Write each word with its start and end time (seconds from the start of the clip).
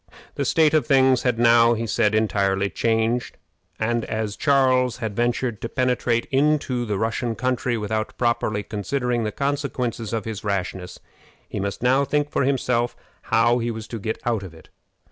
The 0.33 0.45
state 0.45 0.73
of 0.73 0.87
things 0.87 1.21
had 1.21 1.37
now, 1.37 1.75
he 1.75 1.85
said, 1.85 2.15
entirely 2.15 2.71
changed; 2.71 3.37
and 3.79 4.03
as 4.05 4.35
Charles 4.35 4.97
had 4.97 5.15
ventured 5.15 5.61
to 5.61 5.69
penetrate 5.69 6.25
into 6.31 6.85
the 6.85 6.97
Russian 6.97 7.35
country 7.35 7.77
without 7.77 8.17
properly 8.17 8.63
considering 8.63 9.25
the 9.25 9.31
consequences 9.31 10.11
of 10.11 10.25
his 10.25 10.43
rashness, 10.43 10.97
he 11.47 11.59
must 11.59 11.83
now 11.83 12.03
think 12.03 12.31
for 12.31 12.45
himself 12.45 12.95
how 13.29 13.59
he 13.59 13.69
was 13.69 13.87
to 13.89 13.99
get 13.99 14.17
out 14.25 14.41
of 14.41 14.55
it. 14.55 14.69